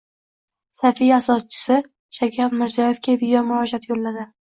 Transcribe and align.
Safia 0.77 1.19
asoschisi 1.19 1.79
Shavkat 2.19 2.59
Mirziyoyevga 2.65 3.19
videomurojaat 3.25 3.91
yo‘lladi 3.95 4.31